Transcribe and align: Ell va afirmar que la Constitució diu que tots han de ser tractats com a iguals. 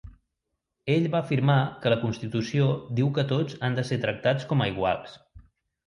Ell 0.93 1.05
va 1.15 1.19
afirmar 1.25 1.57
que 1.85 1.93
la 1.95 1.99
Constitució 2.07 2.73
diu 3.01 3.13
que 3.21 3.29
tots 3.35 3.61
han 3.69 3.81
de 3.81 3.87
ser 3.93 4.03
tractats 4.09 4.53
com 4.53 4.63
a 4.63 4.71
iguals. 4.77 5.21